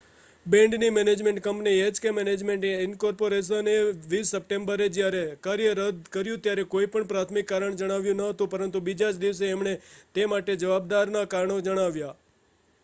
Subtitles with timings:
[0.45, 6.89] બેન્ડની management company H K management incorporation એ 20 સપ્ટેમ્બરે જયારે કાર્ય રદ કર્યું ત્યારે કોઈ
[6.91, 9.75] પણ પ્રાથમિક કારણ જણાવ્યું ન હતું પરંતુ બીજા જ દિવસે એમણે
[10.15, 12.17] તે માટે જવાબદારના કારણો જણાવ્યા